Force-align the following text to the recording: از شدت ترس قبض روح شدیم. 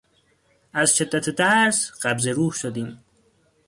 از 0.73 0.95
شدت 0.97 1.29
ترس 1.29 1.91
قبض 2.03 2.27
روح 2.27 2.51
شدیم. 2.53 2.99